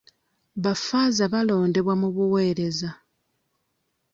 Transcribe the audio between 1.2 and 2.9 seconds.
balondebwa mu buweereza.